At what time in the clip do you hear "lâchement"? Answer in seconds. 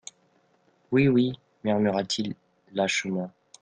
2.73-3.31